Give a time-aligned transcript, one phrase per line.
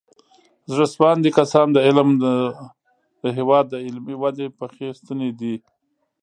[0.71, 1.67] زړه سواندي کسان
[3.23, 5.55] د هېواد د علمي ودې پخې ستنې دي.